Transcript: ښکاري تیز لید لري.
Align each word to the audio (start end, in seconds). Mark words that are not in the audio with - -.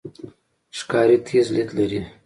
ښکاري 0.77 1.17
تیز 1.27 1.47
لید 1.55 1.69
لري. 1.77 2.01